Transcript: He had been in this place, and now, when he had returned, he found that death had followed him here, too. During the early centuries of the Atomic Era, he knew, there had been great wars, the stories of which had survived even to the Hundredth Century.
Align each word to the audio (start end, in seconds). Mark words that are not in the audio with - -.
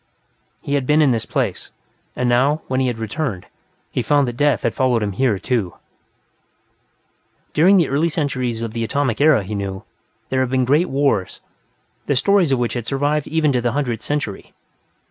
He 0.63 0.73
had 0.73 0.87
been 0.87 0.99
in 0.99 1.11
this 1.11 1.27
place, 1.27 1.69
and 2.15 2.27
now, 2.27 2.63
when 2.65 2.79
he 2.79 2.87
had 2.87 2.97
returned, 2.97 3.45
he 3.91 4.01
found 4.01 4.27
that 4.27 4.35
death 4.35 4.63
had 4.63 4.73
followed 4.73 5.03
him 5.03 5.11
here, 5.11 5.37
too. 5.37 5.75
During 7.53 7.77
the 7.77 7.87
early 7.87 8.09
centuries 8.09 8.63
of 8.63 8.73
the 8.73 8.83
Atomic 8.83 9.21
Era, 9.21 9.43
he 9.43 9.53
knew, 9.53 9.83
there 10.29 10.39
had 10.39 10.49
been 10.49 10.65
great 10.65 10.89
wars, 10.89 11.39
the 12.07 12.15
stories 12.15 12.51
of 12.51 12.57
which 12.57 12.73
had 12.73 12.87
survived 12.87 13.27
even 13.27 13.51
to 13.51 13.61
the 13.61 13.73
Hundredth 13.73 14.01
Century. 14.01 14.53